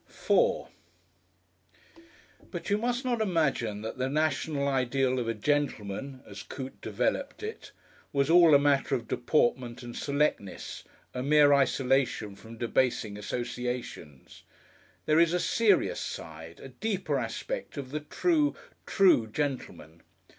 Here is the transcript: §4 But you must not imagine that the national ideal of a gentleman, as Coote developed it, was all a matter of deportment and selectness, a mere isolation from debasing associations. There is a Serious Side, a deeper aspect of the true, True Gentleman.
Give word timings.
§4 0.09 0.67
But 2.49 2.71
you 2.71 2.79
must 2.79 3.05
not 3.05 3.21
imagine 3.21 3.83
that 3.83 3.99
the 3.99 4.09
national 4.09 4.67
ideal 4.67 5.19
of 5.19 5.27
a 5.27 5.35
gentleman, 5.35 6.23
as 6.25 6.41
Coote 6.41 6.81
developed 6.81 7.43
it, 7.43 7.71
was 8.11 8.27
all 8.27 8.55
a 8.55 8.57
matter 8.57 8.95
of 8.95 9.07
deportment 9.07 9.83
and 9.83 9.95
selectness, 9.95 10.83
a 11.13 11.21
mere 11.21 11.53
isolation 11.53 12.35
from 12.35 12.57
debasing 12.57 13.15
associations. 13.15 14.41
There 15.05 15.19
is 15.19 15.33
a 15.33 15.39
Serious 15.39 15.99
Side, 15.99 16.59
a 16.59 16.69
deeper 16.69 17.19
aspect 17.19 17.77
of 17.77 17.91
the 17.91 17.99
true, 17.99 18.55
True 18.87 19.27
Gentleman. 19.27 20.01